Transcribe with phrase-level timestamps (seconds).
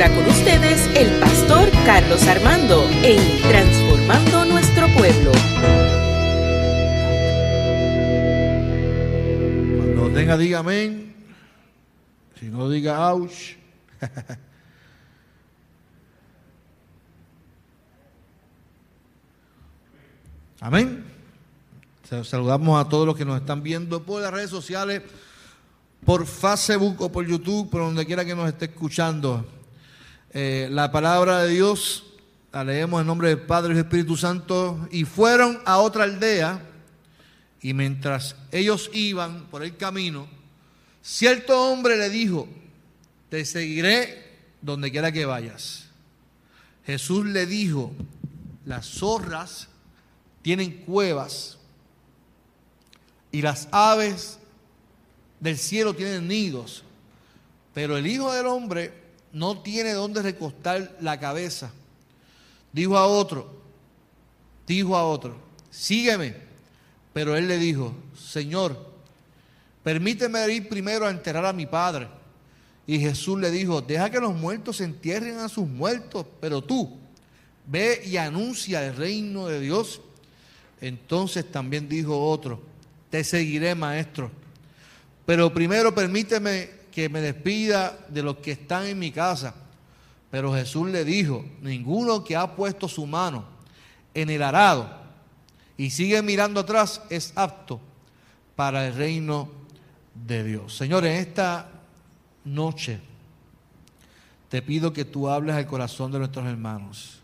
[0.00, 5.32] ahora con ustedes el pastor Carlos Armando en Transformando Nuestro Pueblo.
[9.76, 11.16] Cuando tenga, diga amén.
[12.38, 13.56] Si no, diga ouch.
[20.60, 21.04] Amén.
[22.22, 25.02] Saludamos a todos los que nos están viendo por las redes sociales,
[26.04, 29.57] por Facebook o por YouTube, por donde quiera que nos esté escuchando.
[30.32, 32.04] Eh, la palabra de Dios
[32.52, 34.88] la leemos en nombre del Padre y del Espíritu Santo.
[34.90, 36.62] Y fueron a otra aldea,
[37.60, 40.28] y mientras ellos iban por el camino,
[41.02, 42.48] cierto hombre le dijo,
[43.30, 45.86] te seguiré donde quiera que vayas.
[46.84, 47.92] Jesús le dijo,
[48.64, 49.68] las zorras
[50.42, 51.58] tienen cuevas
[53.30, 54.38] y las aves
[55.40, 56.82] del cielo tienen nidos,
[57.74, 61.70] pero el Hijo del Hombre no tiene donde recostar la cabeza.
[62.72, 63.50] Dijo a otro,
[64.66, 65.36] dijo a otro,
[65.70, 66.34] sígueme.
[67.12, 68.92] Pero él le dijo, Señor,
[69.82, 72.08] permíteme ir primero a enterrar a mi padre.
[72.86, 76.96] Y Jesús le dijo, deja que los muertos entierren a sus muertos, pero tú
[77.66, 80.00] ve y anuncia el reino de Dios
[80.80, 82.60] entonces también dijo otro,
[83.10, 84.30] te seguiré maestro,
[85.26, 89.54] pero primero permíteme que me despida de los que están en mi casa.
[90.32, 93.44] Pero Jesús le dijo, ninguno que ha puesto su mano
[94.14, 94.90] en el arado
[95.76, 97.78] y sigue mirando atrás es apto
[98.56, 99.48] para el reino
[100.26, 100.76] de Dios.
[100.76, 101.70] Señor, en esta
[102.44, 102.98] noche
[104.48, 107.20] te pido que tú hables al corazón de nuestros hermanos,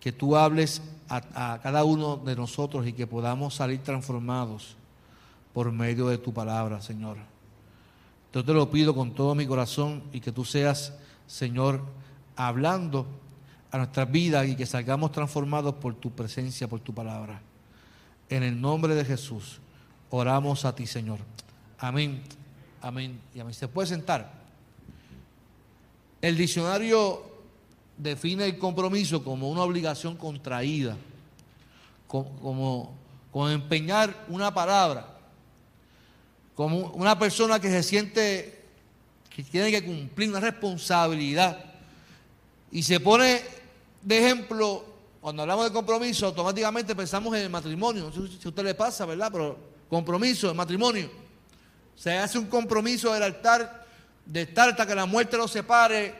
[0.00, 4.74] que tú hables a, cada uno de nosotros y que podamos salir transformados
[5.52, 7.18] por medio de tu palabra, Señor.
[8.32, 10.92] Yo te lo pido con todo mi corazón y que tú seas,
[11.26, 11.82] Señor,
[12.36, 13.06] hablando
[13.70, 17.40] a nuestras vidas y que salgamos transformados por tu presencia, por tu palabra.
[18.28, 19.60] En el nombre de Jesús,
[20.10, 21.18] oramos a ti, Señor.
[21.78, 22.22] Amén,
[22.82, 23.54] amén y amén.
[23.54, 24.32] ¿Se puede sentar?
[26.20, 27.22] El diccionario
[27.96, 30.96] define el compromiso como una obligación contraída,
[32.06, 32.94] como,
[33.30, 35.17] como, empeñar una palabra,
[36.58, 38.64] como una persona que se siente
[39.30, 41.56] que tiene que cumplir una responsabilidad
[42.72, 43.42] y se pone
[44.02, 44.84] de ejemplo,
[45.20, 48.06] cuando hablamos de compromiso, automáticamente pensamos en el matrimonio.
[48.06, 49.30] No sé si a usted le pasa, ¿verdad?
[49.30, 49.56] Pero
[49.88, 51.08] compromiso, el matrimonio.
[51.94, 53.86] Se hace un compromiso del altar
[54.26, 56.12] de estar hasta que la muerte los separe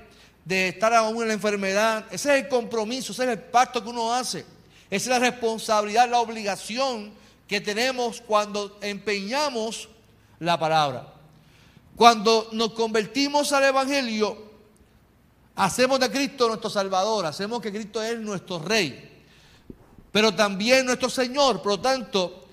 [0.44, 2.06] de estar aún en la enfermedad.
[2.12, 4.46] Ese es el compromiso, ese es el pacto que uno hace.
[4.88, 7.10] Esa es la responsabilidad, la obligación
[7.48, 9.88] que tenemos cuando empeñamos
[10.40, 11.14] la palabra.
[11.96, 14.38] Cuando nos convertimos al Evangelio,
[15.56, 19.24] hacemos de Cristo nuestro Salvador, hacemos que Cristo es nuestro Rey,
[20.12, 21.60] pero también nuestro Señor.
[21.60, 22.44] Por lo tanto,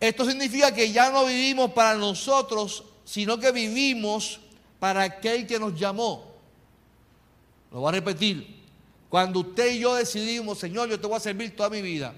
[0.00, 4.40] esto significa que ya no vivimos para nosotros, sino que vivimos
[4.80, 6.32] para aquel que nos llamó.
[7.70, 8.62] Lo voy a repetir.
[9.08, 12.14] Cuando usted y yo decidimos, Señor, yo te voy a servir toda mi vida,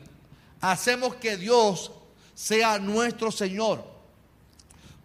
[0.61, 1.91] hacemos que Dios
[2.35, 3.94] sea nuestro Señor.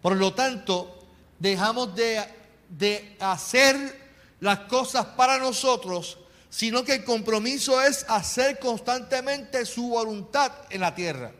[0.02, 0.98] Por lo tanto,
[1.38, 2.22] dejamos de,
[2.68, 6.18] de hacer las cosas para nosotros,
[6.48, 11.32] sino que el compromiso es hacer constantemente su voluntad en la tierra.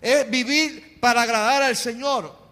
[0.00, 2.42] Es vivir para agradar al Señor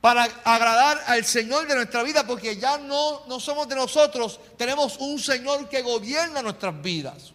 [0.00, 4.96] para agradar al Señor de nuestra vida, porque ya no, no somos de nosotros, tenemos
[4.98, 7.32] un Señor que gobierna nuestras vidas.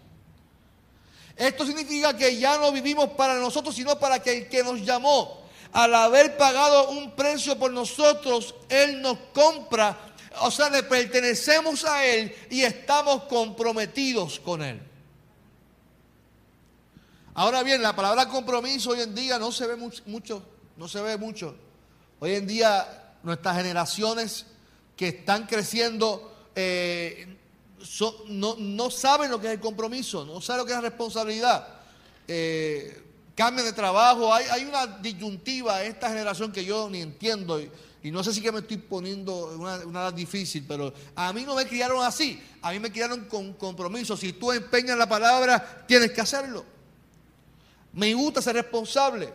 [1.36, 5.45] Esto significa que ya no vivimos para nosotros, sino para que el que nos llamó,
[5.76, 12.06] al haber pagado un precio por nosotros, Él nos compra, o sea, le pertenecemos a
[12.06, 14.82] Él y estamos comprometidos con Él.
[17.34, 20.42] Ahora bien, la palabra compromiso hoy en día no se ve mucho,
[20.78, 21.58] no se ve mucho.
[22.22, 24.46] Hoy en día nuestras generaciones
[24.96, 27.36] que están creciendo eh,
[28.30, 31.68] no, saben lo que es el compromiso, no saben lo que es la responsabilidad.
[32.30, 33.05] Eh,
[33.36, 37.70] cambian de trabajo, hay, una disyuntiva en esta generación que yo ni entiendo y,
[38.12, 41.56] no sé si que me estoy poniendo una, una edad difícil, pero a mí no
[41.56, 44.16] me criaron así, a mí me criaron con compromiso.
[44.16, 46.64] Si tú empeñas la palabra, tienes que hacerlo.
[47.94, 49.34] Me gusta ser responsable.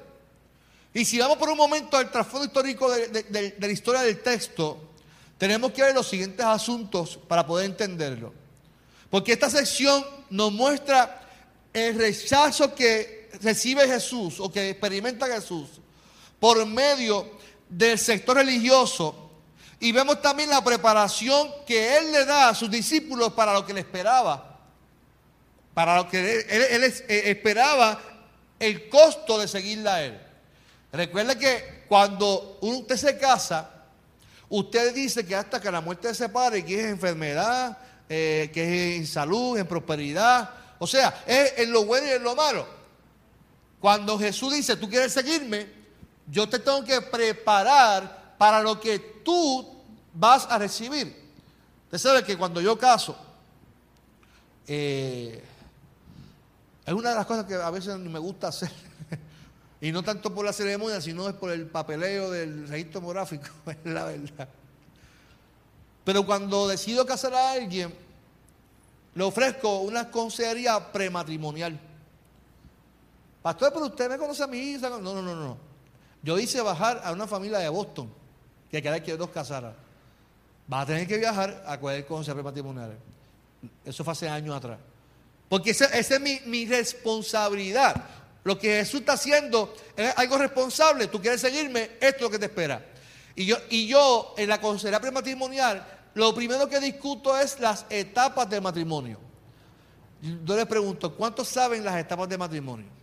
[0.93, 4.91] Y si vamos por un momento al trasfondo histórico de, la historia del texto,
[5.39, 8.33] tenemos que ver los siguientes asuntos para poder entenderlo.
[9.09, 11.29] Porque esta sección nos muestra
[11.73, 15.69] el rechazo que recibe Jesús o que experimenta Jesús
[16.39, 17.31] por medio
[17.69, 19.31] del sector religioso
[19.83, 23.73] Y vemos también la preparación que Él le da a sus discípulos para lo que
[23.73, 24.59] le esperaba.
[25.73, 27.99] Para lo que Él, eh, esperaba
[28.59, 30.21] el costo de seguirla a Él.
[30.93, 33.71] Recuerde que cuando usted se casa,
[34.51, 38.99] usted dice que hasta que la muerte se separe, que es enfermedad, eh, que es
[38.99, 40.51] en salud, en prosperidad.
[40.79, 42.80] O sea, es en lo bueno y en lo malo.
[43.81, 45.67] Cuando Jesús dice, tú quieres seguirme,
[46.27, 49.83] yo te tengo que preparar para lo que tú
[50.13, 51.17] vas a recibir.
[51.85, 53.17] Usted sabe que cuando yo caso,
[54.67, 55.43] eh,
[56.85, 58.71] es una de las cosas que a veces me gusta hacer.
[59.81, 63.79] y no tanto por la ceremonia, sino es por el papeleo del registro demográfico, es
[63.85, 64.49] la verdad.
[66.05, 67.95] Pero cuando decido casar a alguien,
[69.15, 71.79] le ofrezco una consejería prematrimonial.
[73.43, 74.77] Pastor, pero usted me conoce a mí.
[74.81, 75.57] No, no, no, no.
[76.23, 78.13] Yo hice bajar a una familia de Boston
[78.71, 79.75] que quería que dos casaran.
[80.73, 82.97] Va a tener que viajar a cualquier consejo prematrimonial.
[83.85, 84.79] Eso fue hace años atrás.
[85.49, 88.05] Porque esa, es mi, responsabilidad.
[88.45, 91.09] Lo que Jesús está haciendo es algo responsable.
[91.09, 92.87] Tú quieres seguirme, esto es lo que te espera.
[93.35, 95.85] Y yo, y yo en la consejería prematrimonial,
[96.15, 99.19] lo primero que discuto es las etapas del matrimonio.
[100.23, 103.00] Yo les pregunto, ¿cuántos saben las etapas de matrimonio?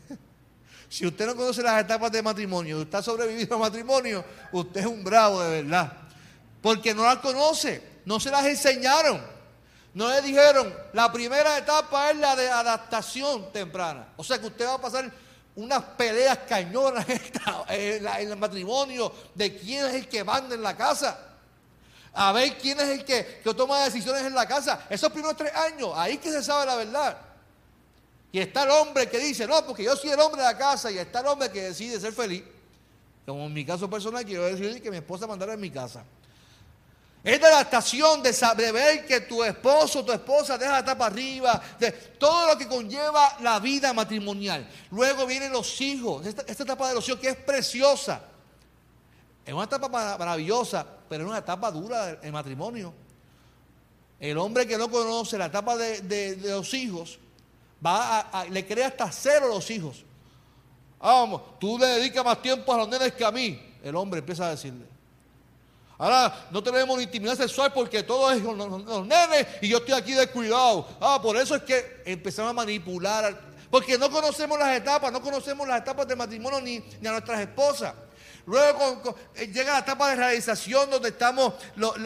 [0.88, 4.86] si usted no conoce las etapas de matrimonio, usted ha sobrevivido al matrimonio, usted es
[4.86, 5.92] un bravo de verdad.
[6.60, 9.20] Porque no las conoce, no se las enseñaron.
[9.94, 14.08] No le dijeron, la primera etapa es la de adaptación temprana.
[14.16, 15.12] O sea que usted va a pasar
[15.54, 17.04] unas peleas cañonas
[17.68, 21.18] en, el matrimonio de quién es el que manda en la casa.
[22.14, 24.86] A ver quién es el que, que toma decisiones en la casa.
[24.88, 27.18] Esos primeros tres años, ahí que se sabe la verdad.
[28.32, 30.90] Y está el hombre que dice, no, porque yo soy el hombre de la casa.
[30.90, 32.42] Y está el hombre que decide ser feliz.
[33.26, 36.02] Como en mi caso personal, quiero decir que mi esposa mandara en mi casa.
[37.24, 41.62] Es de adaptación, de saber ver que tu esposo, tu esposa deja la tapa arriba,
[41.78, 44.68] de todo lo que conlleva la vida matrimonial.
[44.90, 48.24] Luego vienen los hijos, esta, etapa de los hijos que es preciosa.
[49.44, 52.92] Es una etapa maravillosa, pero es una etapa dura del matrimonio.
[54.18, 57.20] El hombre que no conoce la etapa de, los hijos,
[57.84, 60.04] va a, le crea hasta cero los hijos.
[60.98, 63.60] Vamos, tú le dedicas más tiempo a los nenes que a mí.
[63.82, 64.86] El hombre empieza a decirle.
[65.98, 70.86] Ahora no tenemos intimidad sexual porque todo es los, nenes y yo estoy aquí descuidado.
[71.00, 73.52] Ah, por eso es que empezamos a manipular.
[73.70, 77.40] Porque no conocemos las etapas, no conocemos las etapas de matrimonio ni, ni a nuestras
[77.40, 77.94] esposas.
[78.46, 81.54] Luego eh, llega la etapa de realización donde estamos,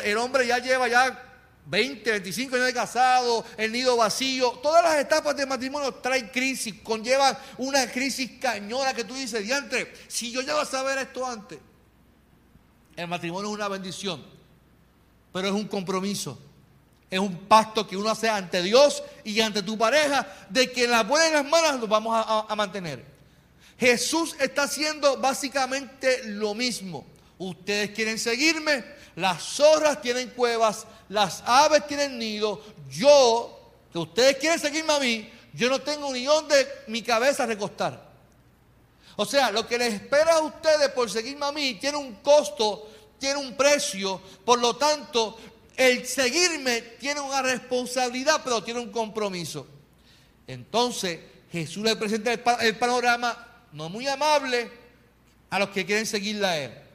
[0.05, 1.25] el hombre ya lleva ya
[1.66, 4.52] 20, 25 años de casado, el nido vacío.
[4.62, 9.92] Todas las etapas de matrimonio traen crisis, conllevan una crisis cañona que tú dices, diantre,
[10.08, 11.58] si yo ya a saber esto antes.
[12.94, 14.24] El matrimonio es una bendición,
[15.32, 16.40] pero es un compromiso.
[17.10, 20.90] Es un pacto que uno hace ante Dios y ante tu pareja de que en
[20.90, 23.04] las buenas y las malas nos vamos a, mantener.
[23.78, 27.06] Jesús está haciendo básicamente lo mismo.
[27.38, 28.82] Ustedes quieren seguirme,
[29.16, 32.62] las zorras tienen cuevas, las aves tienen nido.
[32.88, 38.06] Yo, que ustedes quieren seguirme a mí, yo no tengo ni donde mi cabeza recostar.
[39.16, 42.90] O sea, lo que les espera a ustedes por seguirme a mí tiene un costo,
[43.18, 44.20] tiene un precio.
[44.44, 45.38] Por lo tanto,
[45.76, 49.66] el seguirme tiene una responsabilidad, pero tiene un compromiso.
[50.46, 51.18] Entonces,
[51.50, 54.70] Jesús le presenta el, panorama no muy amable
[55.49, 56.86] a los que quieren seguirla a él.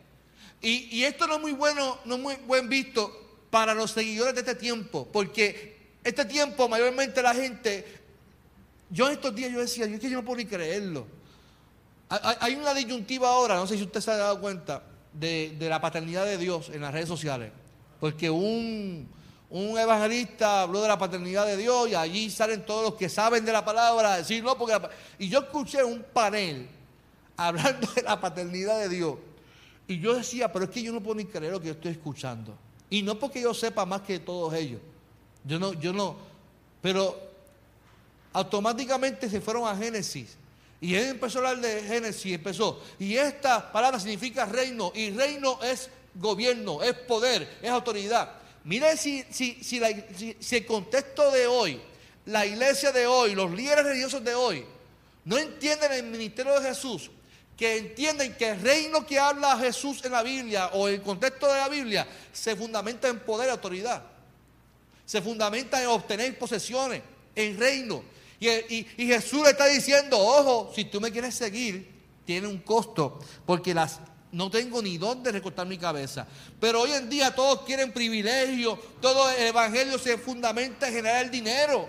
[0.62, 3.12] Y, esto no es muy bueno, no es muy buen visto
[3.50, 7.84] para los seguidores de este tiempo, porque este tiempo mayormente la gente,
[8.90, 11.08] yo en estos días yo decía, yo es que yo no puedo ni creerlo.
[12.10, 16.26] Hay una disyuntiva ahora, no sé si usted se ha dado cuenta, de, la paternidad
[16.26, 17.52] de Dios en las redes sociales.
[18.00, 19.10] Porque un,
[19.50, 23.52] evangelista habló de la paternidad de Dios y allí salen todos los que saben de
[23.52, 24.80] la palabra a decir, no, porque...
[25.20, 26.70] y yo escuché un panel
[27.38, 29.16] hablando de la paternidad de Dios.
[29.92, 31.92] Y yo decía, pero es que yo no puedo ni creer lo que yo estoy
[31.92, 32.56] escuchando.
[32.90, 34.80] Y no porque yo sepa más que todos ellos.
[35.44, 36.16] Yo no, yo no.
[36.82, 37.20] Pero
[38.32, 40.38] automáticamente se fueron a Génesis
[40.80, 42.82] y él empezó a hablar de Génesis, empezó.
[43.00, 44.94] Y esta palabra significa reino.
[44.96, 48.32] Y reino es gobierno, es poder, es autoridad.
[48.64, 51.82] Mire si, si, si, el contexto de hoy,
[52.28, 54.64] la iglesia de hoy, los líderes religiosos de hoy,
[55.26, 57.12] no entienden el ministerio de Jesús,
[57.62, 61.60] que entienden que el reino que habla Jesús en la Biblia o el contexto de
[61.60, 64.02] la Biblia se fundamenta en poder y autoridad.
[65.06, 67.04] Se fundamenta en obtener posesiones,
[67.36, 68.04] en reino.
[68.40, 71.88] Y, Jesús le está diciendo, ojo, si tú me quieres seguir,
[72.26, 74.00] tiene un costo, porque las
[74.32, 76.26] no tengo ni dónde recortar mi cabeza.
[76.60, 81.88] Pero hoy en día todos quieren privilegio, todo el evangelio se fundamenta en generar dinero.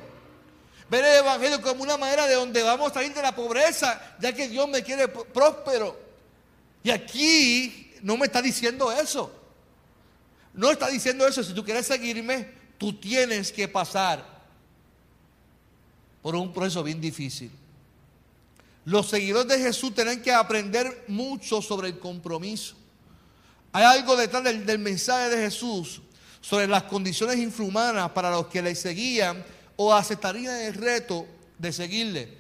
[0.92, 4.30] Ver el evangelio como una manera de donde vamos a salir de la pobreza, ya
[4.34, 5.98] que Dios me quiere próspero.
[6.84, 9.32] Y aquí no me está diciendo eso.
[10.52, 11.42] No está diciendo eso.
[11.42, 12.46] Si tú quieres seguirme,
[12.76, 14.22] tú tienes que pasar
[16.20, 17.50] por un proceso bien difícil.
[18.84, 22.74] Los seguidores de Jesús tienen que aprender mucho sobre el compromiso.
[23.72, 26.02] Hay algo detrás del, mensaje de Jesús
[26.42, 29.42] sobre las condiciones infrahumanas para los que le seguían
[29.82, 31.26] o aceptarían el reto
[31.58, 32.38] de seguirle.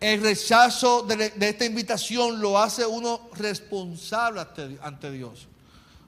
[0.00, 4.44] El rechazo de, esta invitación lo hace uno responsable
[4.82, 5.46] ante Dios.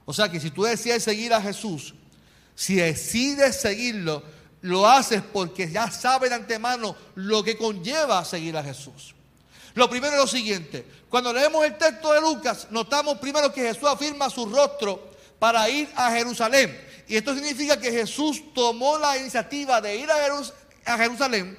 [0.04, 1.94] O sea que si tú decides seguir a Jesús,
[2.54, 4.22] si decides seguirlo,
[4.62, 9.14] lo haces porque ya sabes antemano lo que conlleva seguir a Jesús.
[9.74, 10.86] Lo primero es lo siguiente.
[11.08, 15.88] Cuando leemos el texto de Lucas, notamos primero que Jesús afirma su rostro para ir
[15.94, 16.86] a Jerusalén.
[17.08, 21.58] Y esto significa que Jesús tomó la iniciativa de ir a, Jerusalén.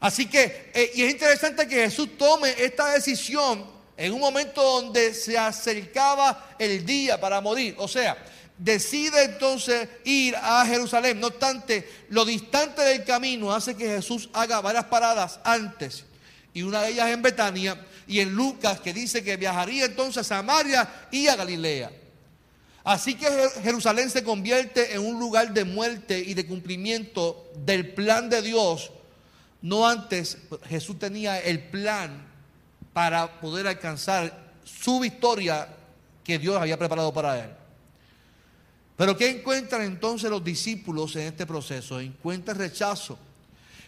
[0.00, 3.66] Así que, eh, y es interesante que Jesús tome esta decisión
[3.96, 7.74] en un momento donde se acercaba el día para morir.
[7.78, 8.16] O sea,
[8.58, 11.18] decide entonces ir a Jerusalén.
[11.18, 16.04] No obstante, lo distante del camino hace que Jesús haga varias paradas antes
[16.56, 20.36] y una de ellas en Betania, y en Lucas que dice que viajaría entonces a
[20.36, 21.90] Samaria y a Galilea.
[22.86, 23.26] Así que
[23.64, 28.92] Jerusalén se convierte en un lugar de muerte y de cumplimiento del plan de Dios.
[29.60, 30.38] No antes
[30.68, 32.24] Jesús tenía el plan
[32.92, 35.66] para poder alcanzar su victoria
[36.22, 37.50] que Dios había preparado para él.
[38.96, 41.98] Pero ¿qué encuentran entonces los discípulos en este proceso?
[41.98, 43.18] Encuentran rechazo.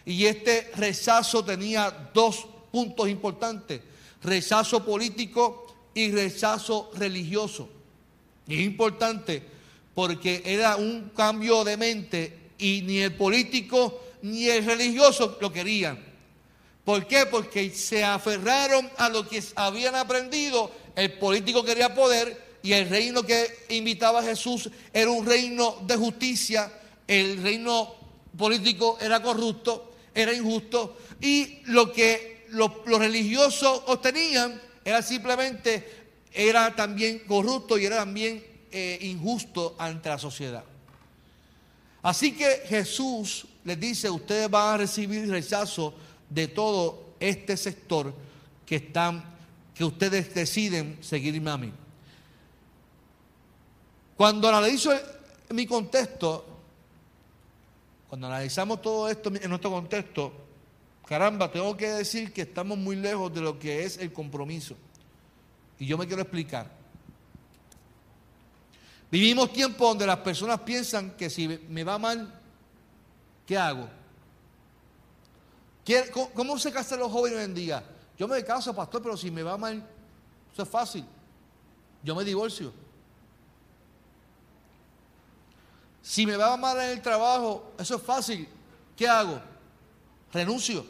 [0.03, 3.79] Y este rechazo tenía dos puntos importantes,
[4.21, 7.78] rechazo político y rechazo religioso.
[8.49, 9.41] Y es importante
[9.93, 16.09] porque era un cambio de mente y ni el político ni el religioso lo querían.
[16.83, 17.25] ¿Por qué?
[17.27, 20.71] Porque se aferraron a lo que habían aprendido.
[20.95, 25.95] El político quería poder y el reino que invitaba a Jesús era un reino de
[25.95, 26.71] justicia.
[27.07, 27.95] El reino
[28.37, 30.97] político era corrupto, era injusto.
[31.21, 35.98] Y lo que los, religiosos obtenían era simplemente,
[36.31, 40.63] era también corrupto y era también eh, injusto ante la sociedad.
[42.01, 45.93] Así que Jesús les dice, ustedes van a recibir rechazo
[46.29, 48.13] de todo este sector
[48.65, 49.23] que están,
[49.73, 51.73] que ustedes deciden seguirme a mí.
[54.15, 54.91] Cuando analizo
[55.49, 56.45] mi contexto,
[58.07, 60.33] cuando analizamos todo esto en nuestro contexto,
[61.09, 64.75] Caramba, tengo que decir que estamos muy lejos de lo que es el compromiso.
[65.79, 66.69] Y yo me quiero explicar.
[69.09, 72.31] Vivimos tiempos donde las personas piensan que si me va mal,
[73.47, 73.89] ¿qué hago?
[76.35, 77.83] ¿Cómo se casan los jóvenes en día?
[78.17, 79.83] Yo me caso, pastor, pero si me va mal,
[80.53, 81.05] eso es fácil.
[82.03, 82.71] Yo me divorcio.
[86.01, 88.47] Si me va mal en el trabajo, eso es fácil.
[88.95, 89.39] ¿Qué hago?
[90.31, 90.85] Renuncio.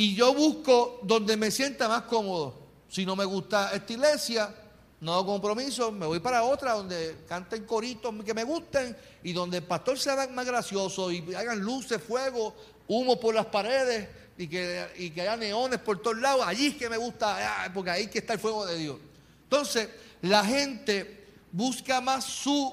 [0.00, 2.54] Y yo busco donde me sienta más cómodo.
[2.88, 4.54] Si no me gusta esta iglesia,
[4.98, 9.58] no hago compromiso, me voy para otra donde canten coritos que me gusten y donde
[9.58, 12.56] el pastor sea más gracioso y hagan luces, fuego,
[12.88, 16.44] humo por las paredes y que, y que haya neones por todos lados.
[16.46, 18.96] Allí es que me gusta, ah, porque ahí que está el fuego de Dios.
[19.42, 19.86] Entonces,
[20.22, 22.72] la gente busca más su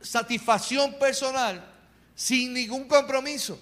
[0.00, 1.74] satisfacción personal
[2.14, 3.58] sin ningún compromiso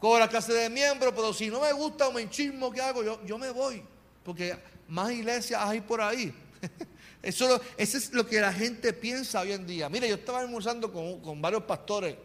[0.00, 3.04] con la clase de miembro, pero si no me gusta o me enchismo, ¿qué hago?
[3.04, 3.82] Yo, yo me voy,
[4.24, 4.56] porque
[4.88, 6.34] más iglesias hay por ahí.
[7.22, 9.90] Eso, eso es lo que la gente piensa hoy en día.
[9.90, 12.16] Mire, yo estaba almorzando con, con varios pastores,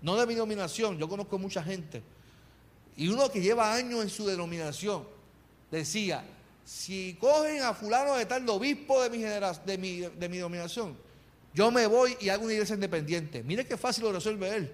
[0.00, 2.00] no de mi denominación, yo conozco mucha gente.
[2.96, 5.04] Y uno que lleva años en su denominación
[5.68, 6.24] decía,
[6.64, 10.96] si cogen a fulano de tal obispo de mi, de mi, de mi denominación,
[11.52, 13.42] yo me voy y hago una iglesia independiente.
[13.42, 14.72] Mire qué fácil lo resuelve él.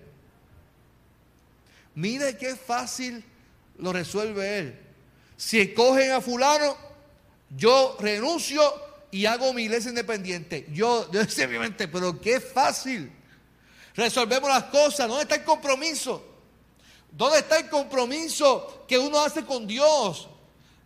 [1.95, 3.25] Mire qué fácil
[3.79, 4.81] lo resuelve él.
[5.37, 6.77] Si cogen a fulano,
[7.51, 8.63] yo renuncio
[9.11, 10.67] y hago mi iglesia independiente.
[10.73, 13.13] Yo, yo decía mi mente, pero qué fácil.
[13.95, 15.09] Resolvemos las cosas.
[15.09, 16.25] ¿Dónde está el compromiso?
[17.11, 20.29] ¿Dónde está el compromiso que uno hace con Dios?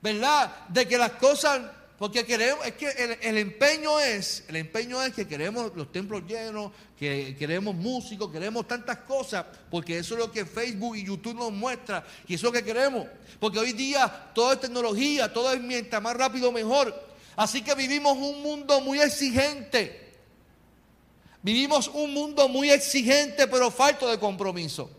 [0.02, 0.66] ¿Verdad?
[0.68, 1.60] De que las cosas
[1.98, 6.70] Porque queremos, es que el, empeño es, el empeño es que queremos los templos llenos,
[6.98, 11.52] que queremos músicos, queremos tantas cosas, porque eso es lo que Facebook y YouTube nos
[11.52, 13.06] muestra, y eso es lo que queremos.
[13.40, 16.94] Porque hoy día todo es tecnología, todo es mientras más rápido mejor.
[17.34, 20.12] Así que vivimos un mundo muy exigente.
[21.40, 24.90] Vivimos un mundo muy exigente, pero falto de compromiso.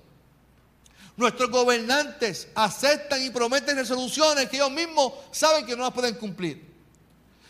[1.16, 6.77] Nuestros gobernantes aceptan y prometen resoluciones que ellos mismos saben que no las pueden cumplir.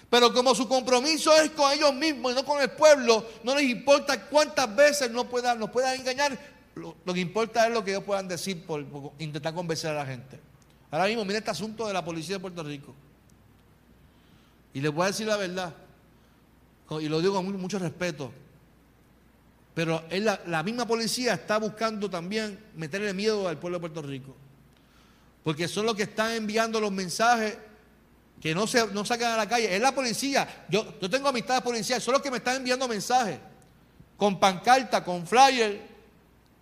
[0.10, 3.70] Pero como su compromiso es con ellos mismos y no con el pueblo, no les
[3.70, 6.38] importa cuántas veces no puedan, nos puedan engañar.
[6.76, 8.86] Lo, que importa es lo que ellos puedan decir por,
[9.20, 10.40] intentar convencer a la gente.
[10.92, 12.96] Ahora mismo, mire este asunto de la policía de Puerto Rico.
[14.74, 15.74] Y les voy a decir la verdad,
[17.02, 18.32] y lo digo con mucho respeto,
[19.74, 24.36] pero la, la, misma policía está buscando también meterle miedo al pueblo de Puerto Rico.
[25.44, 27.58] Porque son los que están enviando los mensajes
[28.42, 29.74] que no se no sacan a la calle.
[29.76, 30.66] Es la policía.
[30.70, 33.40] Yo, yo tengo amistades policiales, son los que me están enviando mensajes
[34.18, 35.82] con pancarta, con flyer,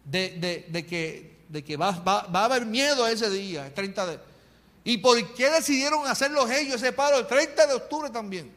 [0.04, 4.20] de, que, de que va, a haber miedo ese día, el 30 de...
[4.84, 8.54] ¿Y por qué decidieron hacerlo ellos ese paro el 30 de octubre también?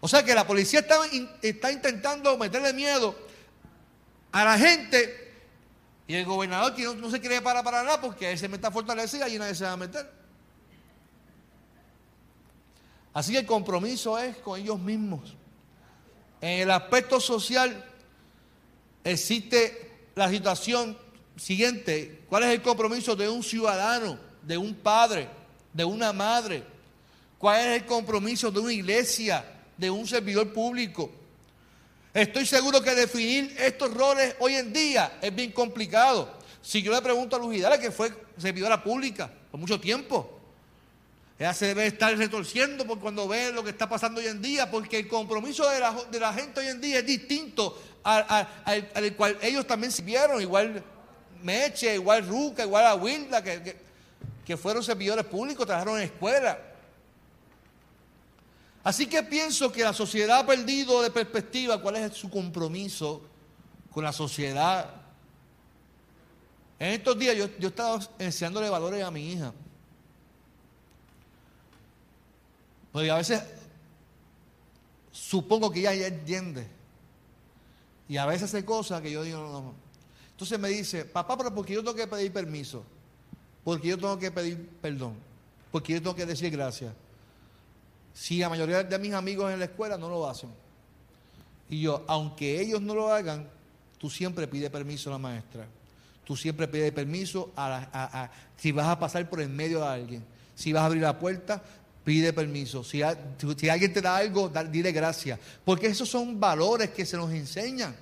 [0.00, 0.98] O sea que la policía está,
[1.42, 3.14] está intentando meterle miedo
[4.32, 5.28] a la gente
[6.06, 9.28] y el gobernador que no, se quiere parar para nada porque él se meta fortalecida
[9.28, 10.10] y nadie se va a meter.
[13.12, 15.34] Así que el compromiso es con ellos mismos.
[16.40, 17.84] En el aspecto social
[19.02, 20.96] existe la situación
[21.36, 22.22] siguiente.
[22.28, 25.28] ¿Cuál es el compromiso de un ciudadano, de un padre,
[25.72, 26.62] de una madre?
[27.38, 29.44] ¿Cuál es el compromiso de una iglesia,
[29.76, 31.10] de un servidor público?
[32.12, 36.36] Estoy seguro que definir estos roles hoy en día es bien complicado.
[36.60, 40.37] Si yo le pregunto a Luz Hidalgo, que fue servidora pública por mucho tiempo,
[41.38, 44.68] ella se debe estar retorciendo por cuando ve lo que está pasando hoy en día,
[44.68, 48.48] porque el compromiso de la, gente hoy en día es distinto al,
[49.16, 50.82] cual ellos también sirvieron, igual
[51.40, 53.76] Meche, igual Ruca, igual a Wilda, que,
[54.44, 56.58] que, fueron servidores públicos, trabajaron en escuela.
[58.82, 63.22] Así que pienso que la sociedad ha perdido de perspectiva cuál es su compromiso
[63.92, 64.90] con la sociedad.
[66.80, 69.52] En estos días yo, yo estaba enseñándole valores a mi hija.
[72.98, 73.40] Porque a veces
[75.12, 76.66] supongo que ella ya entiende.
[78.08, 79.74] Y a veces hace cosas que yo digo, no, no.
[80.32, 82.82] Entonces me dice, papá, pero ¿por qué yo tengo que pedir permiso?
[83.62, 85.14] Porque yo tengo que pedir perdón.
[85.70, 86.92] Porque yo tengo que decir gracias.
[88.12, 90.50] Si la mayoría de mis amigos en la escuela no lo hacen.
[91.70, 93.48] Y yo, aunque ellos no lo hagan,
[93.96, 95.68] tú siempre pides permiso a la maestra.
[96.24, 100.24] Tú siempre pides permiso a, si vas a pasar por el medio de alguien.
[100.56, 101.62] Si vas a abrir la puerta,
[102.08, 102.82] pide permiso.
[102.82, 105.38] Si, alguien te da algo, dile gracias.
[105.62, 107.94] Porque esos son valores que se nos enseñan.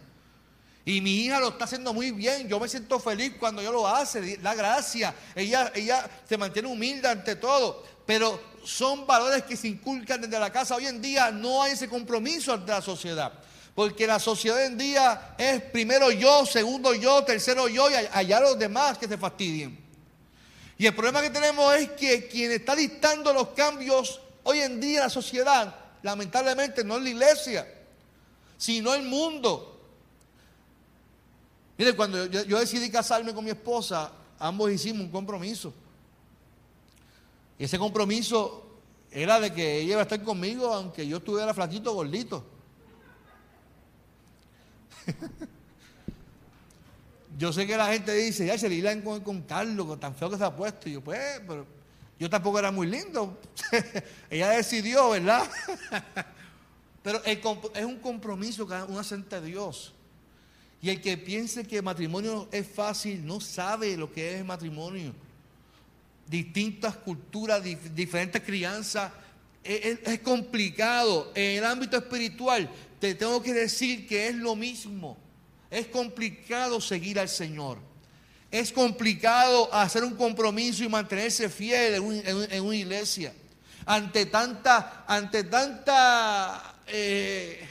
[0.85, 2.47] Y mi hija lo está haciendo muy bien.
[2.47, 4.37] Yo me siento feliz cuando yo lo hace.
[4.37, 5.13] Da gracia.
[5.35, 7.83] Ella, ella se mantiene humilde ante todo.
[8.07, 10.77] Pero son valores que se inculcan desde la casa.
[10.77, 13.33] Hoy en día no hay ese compromiso ante la sociedad.
[13.75, 18.39] Porque la sociedad hoy en día es primero yo, segundo yo, tercero yo y allá
[18.39, 19.86] los demás que se fastidien.
[20.79, 24.99] Y el problema que tenemos es que quien está dictando los cambios hoy en día
[24.99, 27.75] en la sociedad, lamentablemente no es la iglesia,
[28.59, 29.81] sino el mundo.
[31.79, 35.73] Mire, cuando yo, decidí casarme con mi esposa, ambos hicimos un compromiso.
[37.59, 38.67] Y ese compromiso
[39.11, 42.45] era de que ella iba a estar conmigo aunque yo estuviera flaquito gordito.
[47.39, 50.39] Yo sé que la gente dice, ya se le con, con Carlos, tan feo que
[50.39, 50.89] se ha puesto.
[50.89, 51.67] Y yo, pues, pero
[52.19, 53.39] yo tampoco era muy lindo.
[54.31, 55.49] Ella decidió, ¿verdad?
[57.03, 59.93] pero es un compromiso que uno hace ante Dios.
[60.81, 65.13] Y el que piense que matrimonio es fácil no sabe lo que es matrimonio.
[66.27, 67.63] Distintas culturas,
[67.95, 69.13] diferentes crianzas.
[69.63, 71.33] Es complicado.
[71.35, 75.19] En el ámbito espiritual, te tengo que decir que es lo mismo.
[75.71, 77.79] Es complicado seguir al Señor.
[78.51, 83.35] Es complicado hacer un compromiso y mantenerse fiel en, una iglesia.
[83.85, 87.69] Ante tanta, ante tanta, eh,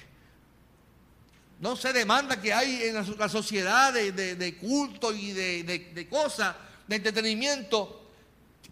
[1.59, 6.55] no sé, demanda que hay en la, sociedad de, culto y de, de cosas,
[6.87, 8.04] de entretenimiento,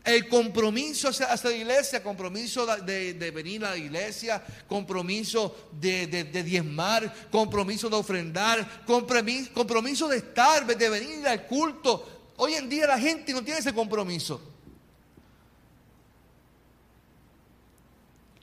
[0.03, 6.05] el compromiso hacia, la iglesia, compromiso de, venir a la iglesia, compromiso de,
[6.43, 12.31] diezmar, compromiso de ofrendar, compromiso, compromiso de estar, de venir al culto.
[12.37, 14.53] Hoy en día la gente no tiene ese compromiso.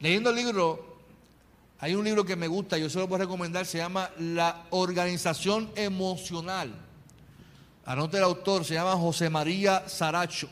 [0.00, 0.98] leyendo el libro,
[1.78, 5.70] hay un libro que me gusta, yo se lo puedo recomendar, se llama La Organización
[5.76, 6.74] Emocional.
[7.84, 10.48] Anote el autor, se llama José María Saracho.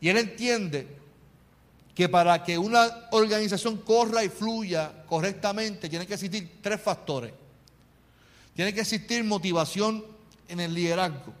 [0.00, 0.86] Y él entiende
[1.94, 7.32] que para que una organización corra y fluya correctamente, tiene que existir tres factores.
[8.54, 10.04] Tiene que existir motivación
[10.48, 11.32] en el liderazgo.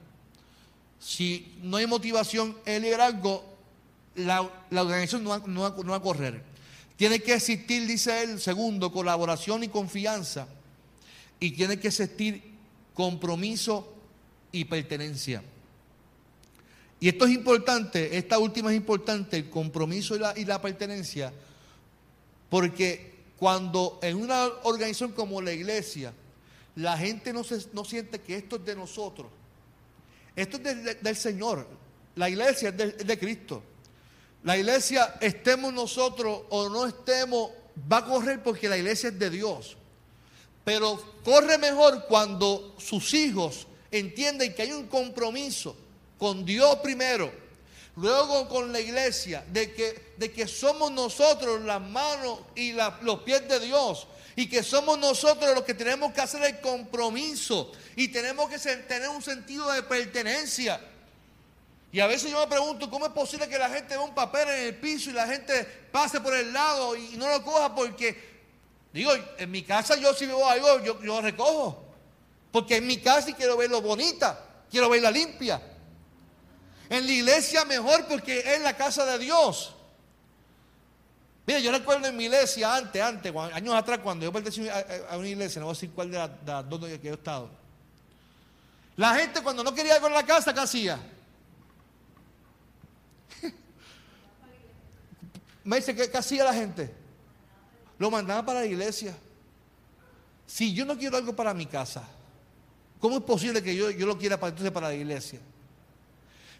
[0.98, 3.44] Si no hay motivación en el liderazgo,
[4.14, 4.40] la,
[4.70, 6.42] organización no va, a correr.
[6.96, 10.48] Tiene que existir, dice él, segundo, colaboración y confianza.
[11.38, 12.42] Y tiene que existir
[12.94, 13.92] compromiso
[14.52, 15.42] y pertenencia.
[16.98, 21.32] Y esto es importante, esta última es importante, el compromiso y la, y la pertenencia,
[22.48, 26.14] porque cuando en una organización como la iglesia,
[26.76, 29.28] la gente no, se, no siente que esto es de nosotros,
[30.34, 31.66] esto es del Señor,
[32.14, 33.62] la iglesia es de, de Cristo.
[34.44, 37.50] La iglesia, estemos nosotros o no estemos,
[37.90, 39.76] va a correr porque la iglesia es de Dios.
[40.64, 45.76] Pero corre mejor cuando sus hijos entienden que hay un compromiso
[46.18, 47.32] con Dios primero,
[47.96, 53.48] luego con la iglesia, de que, de que somos nosotros las manos y los pies
[53.48, 54.06] de Dios.
[54.38, 57.72] Y que somos nosotros los que tenemos que hacer el compromiso.
[57.96, 60.78] Y tenemos que tener un sentido de pertenencia.
[61.90, 64.46] Y a veces yo me pregunto, ¿cómo es posible que la gente vea un papel
[64.48, 67.74] en el piso y la gente pase por el lado y no lo coja?
[67.74, 68.14] Porque,
[68.92, 71.86] digo, en mi casa yo si veo algo, yo, yo lo recojo.
[72.52, 74.38] Porque en mi casa quiero verlo bonita,
[74.70, 75.62] quiero verla limpia.
[76.88, 79.74] En la iglesia mejor porque es la casa de Dios.
[81.46, 85.28] Mira, yo recuerdo en mi iglesia antes, antes, años atrás, cuando yo pertenecí a, una
[85.28, 87.50] iglesia, no voy a decir cuál de las dos que yo he estado.
[88.96, 90.98] La gente cuando no quería ir con la casa, ¿qué hacía?
[95.64, 96.92] Me dice, ¿qué, ¿qué, hacía la gente?
[97.98, 99.16] Lo mandaba para la iglesia.
[100.46, 102.02] Si yo no quiero algo para mi casa,
[102.98, 105.40] ¿cómo es posible que yo, yo lo quiera entonces para la iglesia?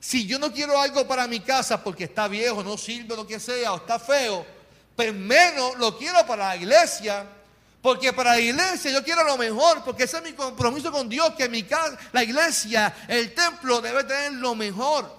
[0.01, 3.41] Si yo no quiero algo para mi casa porque está viejo, no sirve, lo que
[3.41, 4.47] sea, o está feo,
[4.95, 7.27] pues menos lo quiero para la iglesia.
[7.83, 11.35] Porque para la iglesia yo quiero lo mejor, porque ese es mi compromiso con Dios,
[11.37, 15.15] que mi casa, la iglesia, el templo debe tener lo mejor.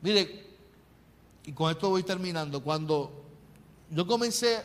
[0.00, 0.46] Mire,
[1.44, 3.22] y con esto voy terminando, cuando
[3.90, 4.62] yo comencé,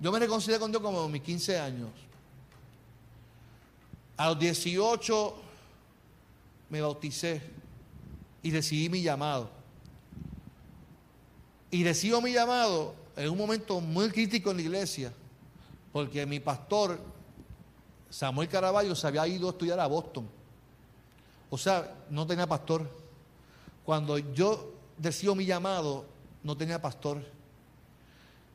[0.00, 1.90] yo me reconcilié con Dios como a mis 15 años.
[4.18, 5.34] A los 18
[6.70, 7.40] me bauticé
[8.42, 9.48] y recibí mi llamado.
[11.70, 15.12] Y recibo mi llamado en un momento muy crítico en la iglesia,
[15.92, 16.98] porque mi pastor,
[18.10, 20.28] Samuel Caraballo, se había ido a estudiar a Boston.
[21.48, 22.90] O sea, no tenía pastor.
[23.84, 26.04] Cuando yo recibo mi llamado,
[26.42, 27.22] no tenía pastor.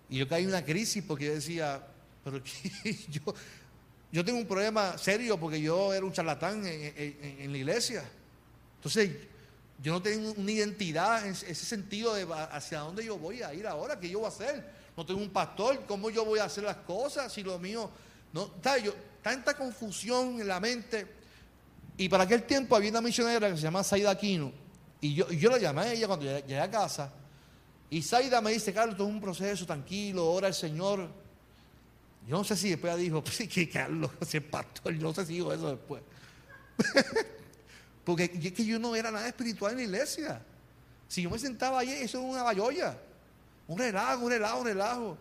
[0.10, 1.88] Y yo caí en una crisis porque yo decía,
[2.22, 2.42] pero
[3.10, 3.22] yo,
[4.14, 8.04] yo tengo un problema serio porque yo era un charlatán en, la iglesia.
[8.76, 9.10] Entonces,
[9.82, 13.66] yo no tengo una identidad en ese sentido de hacia dónde yo voy a ir
[13.66, 14.70] ahora, qué yo voy a hacer.
[14.96, 17.90] No tengo un pastor, cómo yo voy a hacer las cosas si lo mío.
[18.34, 18.52] No,
[18.84, 21.08] yo, tanta confusión en la mente.
[21.98, 24.52] Y para aquel tiempo había una misionera que se llama Saida Aquino.
[25.02, 27.12] Y yo, yo la llamé a ella cuando llegué a casa.
[27.90, 31.23] Y Saida me dice, Carlos, esto es un proceso tranquilo, ora el Señor.
[32.28, 35.26] Yo no sé si después dijo, pues sí, que Carlos, ese pastor, yo no sé
[35.26, 36.02] si dijo eso después.
[38.04, 40.42] Porque es que yo no era nada espiritual en la iglesia.
[41.08, 42.98] Si yo me sentaba allí, eso era una bayolla.
[43.68, 45.18] Un relajo, un relajo, un relajo.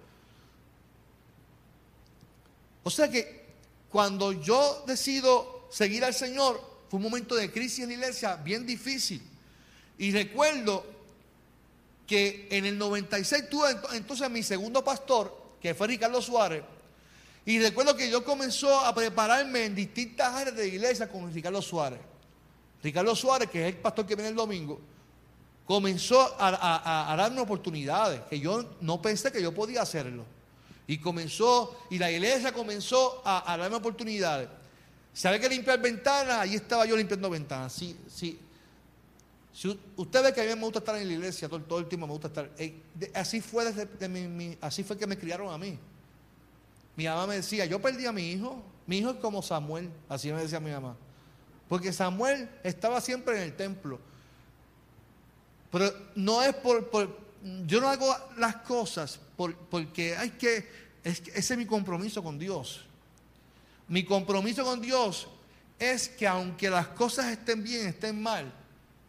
[2.82, 3.46] O sea que
[3.88, 8.66] cuando yo decido seguir al Señor, fue un momento de crisis en la iglesia bien
[8.66, 9.22] difícil.
[9.98, 10.84] Y recuerdo
[12.06, 16.64] que en el 96 tuve entonces mi segundo pastor, que fue Ricardo Suárez,
[17.44, 21.98] y recuerdo que yo comenzó a prepararme en distintas áreas de iglesia con Ricardo Suárez.
[22.82, 24.80] Ricardo Suárez, que es el pastor que viene el domingo,
[25.66, 30.24] comenzó a, darme oportunidades que yo no pensé que yo podía hacerlo.
[30.86, 34.48] Y comenzó, y la iglesia comenzó a, darme oportunidades.
[35.12, 36.38] ¿Sabe que limpiar ventanas?
[36.38, 37.72] Ahí estaba yo limpiando ventanas.
[37.72, 38.38] Sí, sí.
[39.52, 42.06] Si usted ve que a mí me gusta estar en la iglesia, todo, el tiempo
[42.06, 42.50] me gusta estar.
[42.56, 42.80] Eh,
[43.14, 45.78] así, fue desde, así fue que me criaron a mí.
[46.96, 50.30] Mi mamá me decía, yo perdí a mi hijo, mi hijo es como Samuel, así
[50.32, 50.96] me decía mi mamá.
[51.68, 53.98] Porque Samuel estaba siempre en el templo.
[55.70, 56.90] Pero no es por,
[57.66, 59.18] yo no hago las cosas
[59.70, 60.68] porque hay que,
[61.02, 62.82] ese es mi compromiso con Dios.
[63.88, 65.28] Mi compromiso con Dios
[65.78, 68.52] es que aunque las cosas estén bien, estén mal,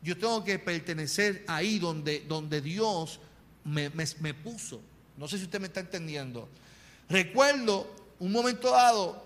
[0.01, 3.19] yo tengo que pertenecer ahí donde, donde Dios
[3.63, 4.81] me, me puso.
[5.17, 6.49] No sé si usted me está entendiendo.
[7.13, 9.23] Recuerdo un momento dado,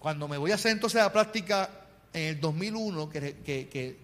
[0.00, 1.70] cuando me voy a hacer entonces la práctica
[2.12, 3.96] en el 2001, que,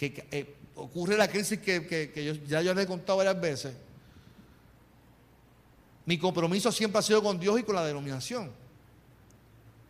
[0.00, 3.76] eh, ocurre la crisis que, ya yo le he contado varias veces,
[6.04, 8.50] mi compromiso siempre ha sido con Dios y con la denominación.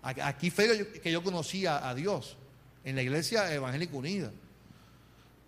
[0.03, 2.37] Aquí fue que yo conocía a Dios,
[2.85, 4.31] en la iglesia evangélica unida.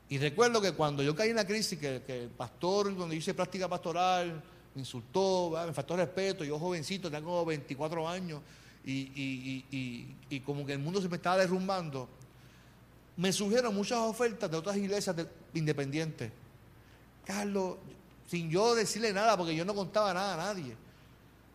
[0.08, 3.35] Y recuerdo que cuando yo caí en la crisis, que, que el pastor, donde hice
[3.35, 4.42] práctica pastoral,
[4.74, 8.40] me insultó, me faltó respeto, yo jovencito, tengo 24 años,
[8.85, 12.08] y, como que el mundo se me estaba derrumbando,
[13.16, 15.14] me surgieron muchas ofertas de otras iglesias
[15.54, 16.32] independientes.
[17.24, 17.76] Carlos,
[18.26, 20.74] sin yo decirle nada, porque yo no contaba nada a nadie,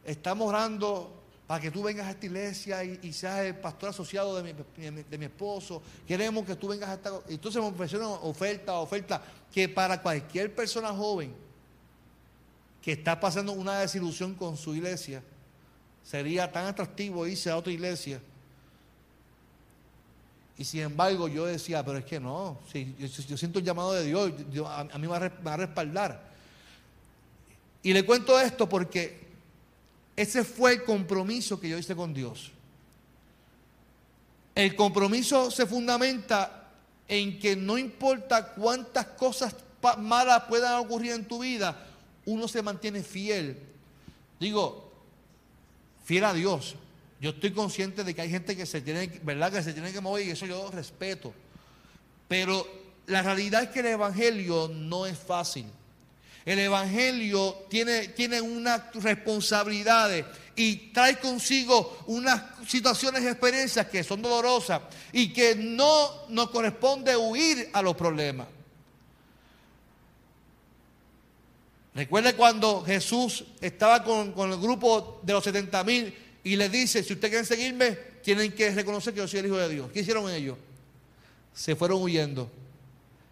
[0.05, 1.13] estamos orando
[1.47, 5.17] para que tú vengas a esta iglesia y, seas el pastor asociado de mi, de
[5.17, 5.81] mi, esposo.
[6.05, 7.21] Queremos que tú vengas a esta...
[7.29, 11.46] Entonces me ofrecieron oferta, oferta, que para cualquier persona joven
[12.87, 15.21] que está pasando una desilusión con su iglesia,
[16.05, 18.21] sería tan atractivo irse a otra iglesia.
[20.57, 24.05] Y sin embargo yo decía, pero es que no, si, yo, siento el llamado de
[24.05, 24.31] Dios,
[24.69, 26.31] a, mí me va a, respaldar.
[27.83, 29.19] Y le cuento esto porque
[30.15, 32.53] ese fue el compromiso que yo hice con Dios.
[34.55, 36.69] El compromiso se fundamenta
[37.05, 39.53] en que no importa cuántas cosas
[39.97, 41.86] malas puedan ocurrir en tu vida,
[42.27, 43.57] uno se mantiene fiel.
[44.39, 44.91] Digo,
[46.03, 46.75] fiel a Dios.
[47.19, 49.51] Yo estoy consciente de que hay gente que se tiene, ¿verdad?
[49.51, 51.33] Que se tiene que mover y eso yo respeto.
[52.27, 52.67] Pero
[53.07, 55.65] la realidad es que el Evangelio no es fácil.
[56.45, 64.21] El Evangelio tiene, tiene unas responsabilidades y trae consigo unas situaciones y experiencias que son
[64.21, 64.81] dolorosas
[65.13, 68.47] y que no nos corresponde huir a los problemas.
[71.97, 77.13] Recuerde cuando Jesús estaba con, el grupo de los 70 mil y le dice, si
[77.13, 79.89] ustedes quieren seguirme, tienen que reconocer que yo soy el Hijo de Dios.
[79.91, 80.59] ¿Qué hicieron ellos?
[81.55, 82.51] Se fueron huyendo.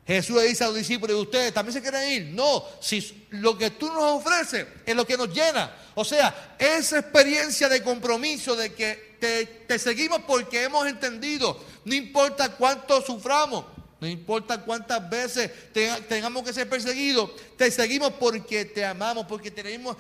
[0.08, 2.34] Jesús le dice a los discípulos, ¿y ustedes también se quieren ir?
[2.34, 5.71] No, si lo que tú nos ofreces es lo que nos llena.
[5.93, 11.93] O sea, esa experiencia de compromiso, de que te, te seguimos porque hemos entendido, no
[11.93, 13.63] importa cuánto suframos,
[13.99, 15.49] no importa cuántas veces
[16.08, 19.97] tengamos que ser perseguidos, te seguimos porque te amamos, porque tenemos,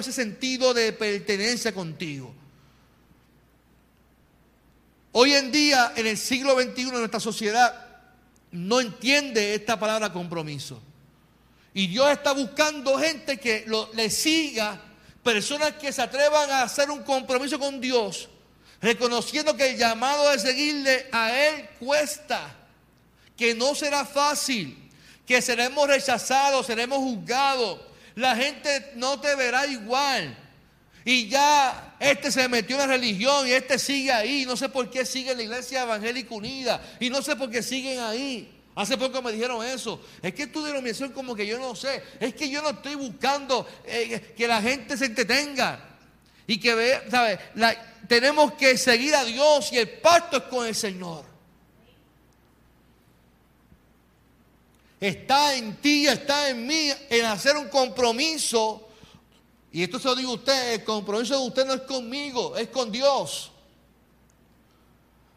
[0.00, 2.34] ese sentido de pertenencia contigo.
[5.12, 7.86] Hoy en día, en el siglo XXI, nuestra sociedad
[8.50, 10.82] no entiende esta palabra compromiso.
[11.72, 14.80] Y Dios está buscando gente que le siga,
[15.22, 18.28] personas que se atrevan a hacer un compromiso con Dios,
[18.80, 22.57] reconociendo que el llamado de seguirle a Él cuesta
[23.38, 24.76] que no será fácil,
[25.24, 27.80] que seremos rechazados, seremos juzgados.
[28.16, 30.36] La gente no te verá igual.
[31.04, 34.44] Y ya este se metió en la religión y este sigue ahí.
[34.44, 36.82] No sé por qué sigue la iglesia evangélica unida.
[36.98, 38.52] Y no sé por qué siguen ahí.
[38.74, 40.00] Hace poco me dijeron eso.
[40.20, 42.02] Es que tu denominación como que yo no sé.
[42.18, 45.84] Es que yo no estoy buscando eh, que la gente se entretenga.
[46.48, 47.38] Y que ve, ¿sabes?
[48.08, 51.27] tenemos que seguir a Dios y el pacto es con el Señor.
[55.00, 58.88] Está en ti, está en mí, en hacer un compromiso.
[59.70, 62.68] Y esto se lo digo a usted, el compromiso de usted no es conmigo, es
[62.68, 63.52] con Dios.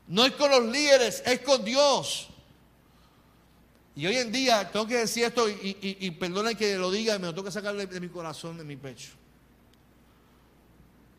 [0.08, 2.28] No es con los líderes, es con Dios.
[3.96, 7.28] Y hoy en día tengo que decir esto y, y, perdonen que lo diga, me
[7.28, 9.12] lo tengo que sacar de, mi corazón, de mi pecho.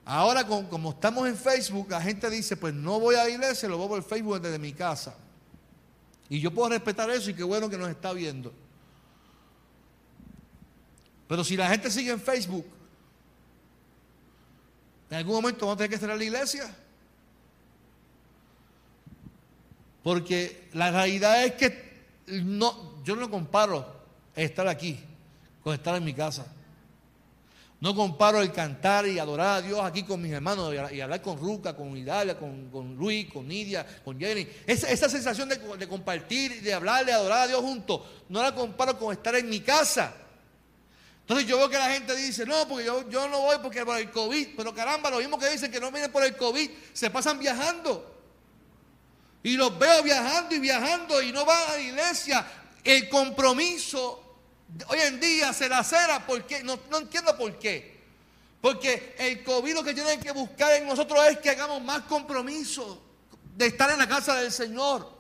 [0.05, 3.79] Ahora, como estamos en Facebook, la gente dice, pues no voy a la iglesia, lo
[3.79, 5.15] voy por Facebook desde mi casa.
[6.33, 8.55] Y yo puedo respetar eso y qué bueno que nos está viendo.
[11.29, 12.65] Pero si la gente sigue en Facebook,
[15.11, 16.75] en algún momento vamos a tener que cerrar la iglesia.
[20.03, 23.95] Porque la realidad es que no, yo no comparo
[24.35, 25.05] estar aquí
[25.63, 26.47] con estar en mi casa.
[27.83, 31.37] No comparo el cantar y adorar a Dios aquí con mis hermanos y hablar con
[31.37, 34.47] Ruca, con Idalia, con, Luis, con Nidia, con Jenny.
[34.69, 39.13] Esa, sensación de, compartir, de hablar, de adorar a Dios juntos, no la comparo con
[39.13, 40.15] estar en mi casa.
[41.23, 43.99] Entonces yo veo que la gente dice, no, porque yo, yo no voy porque por
[43.99, 44.51] el COVID.
[44.57, 48.17] Pero caramba, lo mismo que dicen que no vienen por el COVID, se pasan viajando.
[49.43, 52.47] Y los veo viajando y viajando y no van a la iglesia.
[52.85, 54.22] El compromiso
[54.89, 56.63] Hoy en día se la cera, ¿por qué?
[56.63, 58.01] No, entiendo por qué.
[58.61, 63.03] Porque el COVID lo que tiene que buscar en nosotros es que hagamos más compromiso
[63.57, 65.11] de estar en la casa del Señor.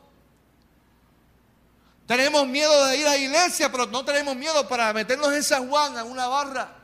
[2.06, 5.68] Tenemos miedo de ir a la iglesia, pero no tenemos miedo para meternos en San
[5.68, 6.76] Juan, en una barra.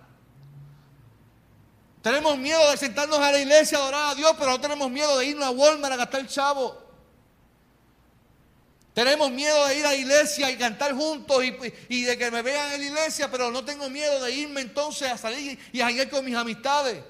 [2.03, 5.19] Tenemos miedo de sentarnos a la iglesia a adorar a Dios, pero no tenemos miedo
[5.19, 6.88] de irnos a Walmart a gastar el chavo.
[8.99, 11.45] Tenemos miedo de ir a la iglesia y cantar juntos
[11.89, 15.09] y, de que me vean en la iglesia, pero no tengo miedo de irme entonces
[15.09, 17.05] a salir y a ir con mis amistades.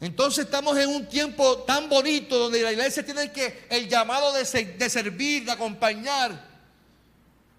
[0.00, 4.44] Entonces estamos en un tiempo tan bonito donde la iglesia tiene que el llamado de,
[4.64, 6.48] de servir, de acompañar,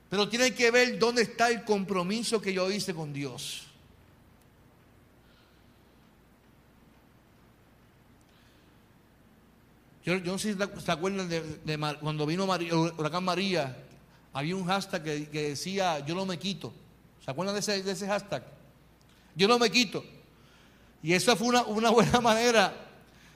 [0.09, 3.72] pero tiene que ver dónde está el compromiso que yo hice con Dios.
[10.05, 13.77] Yo, no sé si se acuerdan de, cuando vino el huracán María,
[14.33, 16.73] había un hashtag que, decía yo no me quito.
[17.23, 18.43] ¿Se acuerdan de ese, de ese hashtag?
[19.35, 20.03] Yo no me quito.
[21.01, 22.73] Y eso fue una, buena manera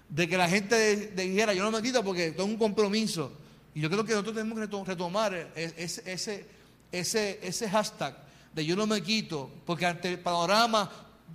[0.10, 3.32] de que la gente dijera, yo no me quito porque tengo un compromiso.
[3.73, 6.45] Y yo creo que nosotros tenemos que retomar ese, ese,
[6.91, 8.15] ese, ese hashtag
[8.53, 10.89] de yo no me quito, porque ante el panorama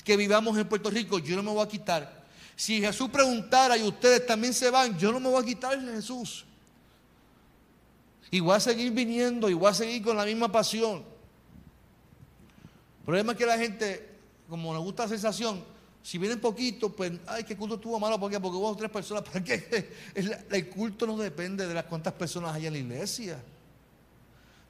[0.05, 2.22] que vivamos en Puerto Rico, yo no me voy a quitar.
[2.57, 5.93] Si Jesús preguntara y ustedes también se van, yo no me voy a quitar de
[5.95, 6.45] Jesús.
[8.31, 11.05] Y voy a seguir viniendo y voy a seguir con la misma pasión.
[13.01, 14.11] El problema es que la gente,
[14.49, 15.63] como nos gusta la sensación,
[16.03, 18.41] si vienen poquito, pues, ay, qué culto estuvo malo, ¿por qué?
[18.41, 19.23] Porque hubo tres personas.
[19.31, 19.93] ¿Para qué?
[20.15, 23.43] El, culto no depende de las cuantas personas hay en la iglesia.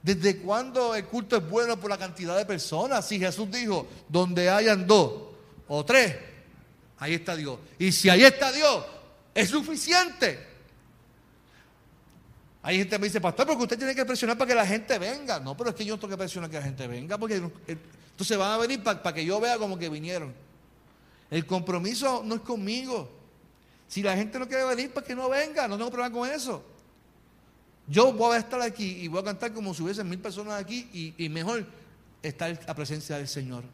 [0.01, 3.07] ¿Desde cuándo el culto es bueno por la cantidad de personas?
[3.07, 5.29] Si Jesús dijo, donde hayan dos
[5.67, 6.15] o tres,
[7.03, 7.59] ahí está Dios.
[7.77, 8.85] Y si ahí está Dios,
[9.33, 10.47] es suficiente.
[12.61, 14.97] Hay gente que me dice, pastor, porque usted tiene que presionar para que la gente
[14.97, 15.39] venga.
[15.39, 17.35] No, pero es que yo no tengo que presionar que la gente venga, porque
[17.67, 20.33] entonces van a venir para que yo vea como que vinieron.
[21.29, 23.09] El compromiso no es conmigo.
[23.87, 26.63] Si la gente no quiere venir, pues que no venga, no tengo problema con eso.
[27.87, 31.13] Yo voy a estar aquí y voy a cantar como si hubiesen mil personas aquí
[31.17, 31.65] y, mejor
[32.21, 33.65] estar a presencia del Señor.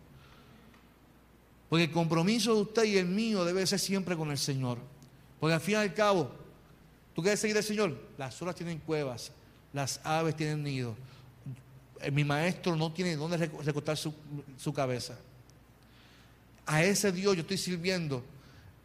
[1.70, 4.80] Porque el compromiso de usted y el mío debe ser siempre con el Señor.
[5.40, 6.32] Porque al fin y al cabo,
[7.14, 7.96] ¿tú quieres seguir al Señor?
[8.18, 9.32] Las olas tienen cuevas,
[9.72, 10.96] las aves tienen nido.
[12.12, 15.18] Mi maestro no tiene dónde recortar su cabeza
[16.70, 18.24] a ese Dios yo estoy sirviendo.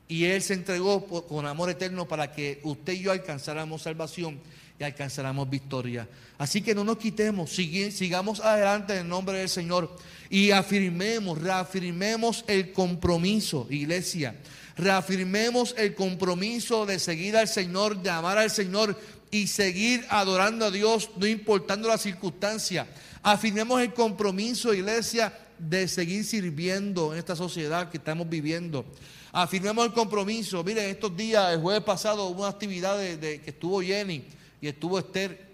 [0.09, 4.38] Y Él se entregó con amor eterno para que usted y yo alcanzáramos salvación
[4.79, 6.09] y alcanzáramos victoria.
[6.37, 9.97] Así que no nos quitemos, sigamos adelante en el nombre del Señor
[10.29, 14.37] y afirmemos, reafirmemos el compromiso, iglesia.
[14.77, 18.99] Reafirmemos el compromiso de seguir al Señor, de amar al Señor
[19.31, 22.87] y seguir adorando a Dios, no importando la circunstancia.
[23.23, 28.85] Afirmemos el compromiso, iglesia, de seguir sirviendo en esta sociedad que estamos viviendo.
[29.33, 30.62] Afirmemos el compromiso.
[30.62, 34.25] Miren, estos días, el jueves pasado, hubo una actividad de, que estuvo Jenny
[34.61, 35.49] y estuvo Esther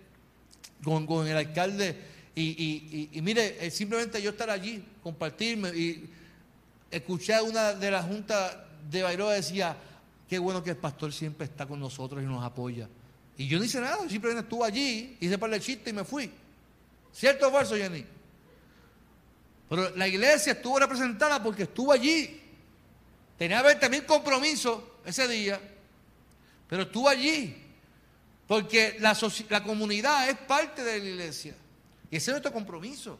[0.85, 1.97] con, el alcalde.
[2.35, 6.11] Y, mire, simplemente yo estar allí, compartirme y
[6.91, 8.57] escuché a una de las juntas
[8.91, 9.77] de Bairoa decía,
[10.29, 12.89] qué bueno que el pastor siempre está con nosotros y nos apoya.
[13.37, 16.31] Y yo no hice nada, simplemente estuve allí, hice para el chiste y me fui.
[17.13, 18.05] ¿Cierto o falso, Jenny?
[19.71, 22.43] Pero la iglesia estuvo representada porque estuvo allí.
[23.39, 25.61] Tenía también compromiso ese día,
[26.69, 27.57] pero estuvo allí.
[28.49, 29.17] Porque la,
[29.49, 31.55] la comunidad es parte de la iglesia.
[32.11, 33.17] Y ese es nuestro compromiso.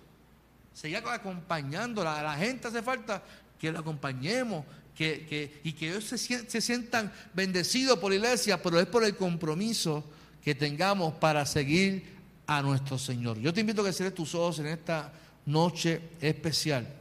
[0.75, 3.23] Seguir acompañando a la gente, hace falta
[3.57, 4.65] que lo acompañemos
[4.97, 9.17] que, y que ellos se, se sientan bendecidos por la iglesia, pero es por el
[9.17, 10.05] compromiso
[10.43, 13.39] que tengamos para seguir a nuestro Señor.
[13.39, 15.13] Yo te invito a que cierres tus ojos en esta
[15.51, 17.01] noche especial.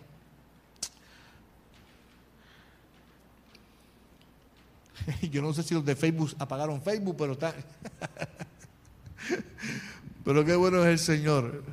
[5.31, 7.53] Yo no sé si los de Facebook apagaron Facebook, pero está.
[10.23, 11.63] pero qué bueno es el Señor.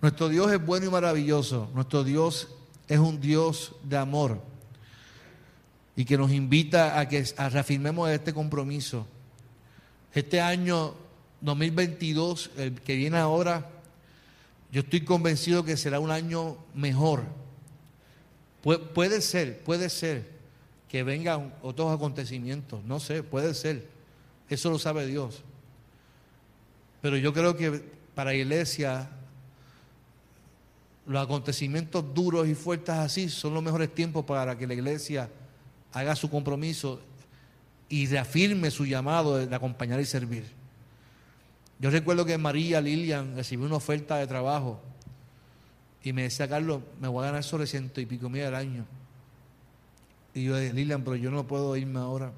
[0.00, 1.70] Nuestro Dios es bueno y maravilloso.
[1.74, 2.48] Nuestro Dios
[2.88, 4.40] es un Dios de amor
[5.94, 9.06] y que nos invita a que reafirmemos este compromiso.
[10.14, 10.94] Este año
[11.42, 13.68] 2022, el que viene ahora,
[14.72, 17.24] yo estoy convencido que será un año mejor.
[18.62, 20.28] puede ser, puede ser
[20.88, 23.88] que vengan otros acontecimientos, no sé, puede ser.
[24.48, 25.42] Eso lo sabe Dios.
[27.00, 27.82] Pero yo creo que
[28.14, 29.08] para la iglesia
[31.06, 35.28] los acontecimientos duros y fuertes así son los mejores tiempos para que la iglesia
[35.92, 37.00] haga su compromiso
[37.88, 40.59] y reafirme su llamado de acompañar y servir.
[41.80, 44.78] Yo recuerdo que María Lilian recibió una oferta de trabajo
[46.02, 48.84] y me decía, Carlos, me voy a ganar sobre ciento y pico mil al año.
[50.34, 52.32] Y yo dije, Lilian, pero yo no puedo irme ahora.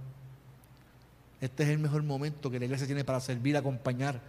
[1.40, 4.20] Este es el mejor momento que la iglesia tiene para servir, acompañar.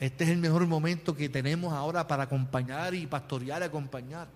[0.00, 4.26] Este es el mejor momento que tenemos ahora para acompañar y pastorear acompañar.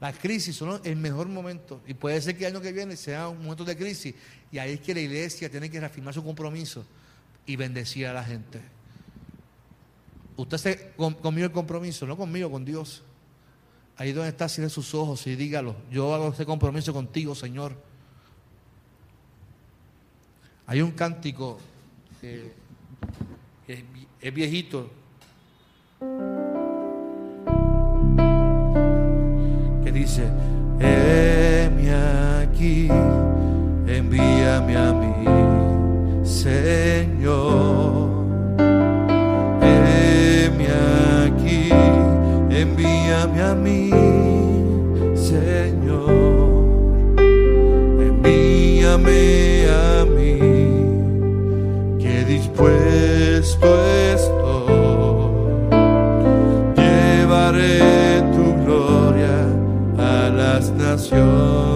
[0.00, 1.82] Las crisis son el mejor momento.
[1.86, 4.14] Y puede ser que el año que viene sea un momento de crisis.
[4.50, 6.86] Y ahí es que la iglesia tiene que reafirmar su compromiso
[7.50, 8.60] y bendecir a la gente.
[10.36, 13.02] Usted se conmigo el compromiso, no conmigo, con Dios.
[13.96, 15.74] Ahí donde está, cierre sus ojos y dígalo.
[15.90, 17.74] Yo hago este compromiso contigo, Señor.
[20.66, 21.58] Hay un cántico
[22.20, 22.52] que,
[24.20, 24.88] es viejito.
[29.82, 30.22] Que dice,
[30.78, 31.92] heme
[32.44, 32.86] aquí,
[33.88, 35.39] envíame a mí,
[36.30, 38.08] Señor.
[39.60, 40.68] Heme
[41.26, 41.68] aquí,
[42.48, 43.90] envíame a mí,
[45.16, 46.68] Señor.
[48.08, 50.38] Envíame a mí,
[51.98, 53.68] que dispuesto
[54.14, 54.70] estoy.
[56.76, 59.36] Llevaré tu gloria
[59.98, 61.69] a las naciones.